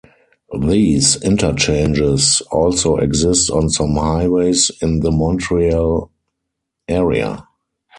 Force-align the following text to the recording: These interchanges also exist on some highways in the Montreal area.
These 0.59 1.21
interchanges 1.23 2.41
also 2.51 2.95
exist 2.97 3.51
on 3.51 3.69
some 3.69 3.97
highways 3.97 4.71
in 4.81 5.01
the 5.01 5.11
Montreal 5.11 6.09
area. 6.87 7.47